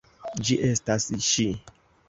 Ĝi 0.47 0.57
estas 0.69 1.07
ŝi! 1.29 1.49